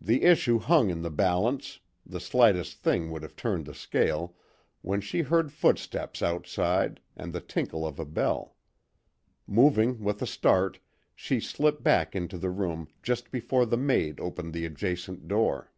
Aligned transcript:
The 0.00 0.24
issue 0.24 0.58
hung 0.58 0.90
in 0.90 1.02
the 1.02 1.08
balance 1.08 1.78
the 2.04 2.18
slightest 2.18 2.78
thing 2.82 3.12
would 3.12 3.22
have 3.22 3.36
turned 3.36 3.66
the 3.66 3.74
scale 3.74 4.34
when 4.82 5.00
she 5.00 5.22
heard 5.22 5.52
footsteps 5.52 6.20
outside 6.20 7.00
and 7.16 7.32
the 7.32 7.40
tinkle 7.40 7.86
of 7.86 8.00
a 8.00 8.04
bell. 8.04 8.56
Moving 9.46 10.02
with 10.02 10.20
a 10.20 10.26
start, 10.26 10.80
she 11.14 11.38
slipped 11.38 11.84
back 11.84 12.16
into 12.16 12.38
the 12.38 12.50
room 12.50 12.88
just 13.04 13.30
before 13.30 13.64
the 13.66 13.76
maid 13.76 14.18
opened 14.18 14.52
the 14.52 14.66
adjacent 14.66 15.28
door. 15.28 15.70